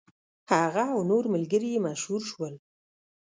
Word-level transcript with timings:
هغه 0.51 0.83
او 0.93 0.99
نور 1.11 1.23
ملګري 1.33 1.69
یې 1.73 1.83
مشهور 1.87 2.21
شول. 2.31 2.53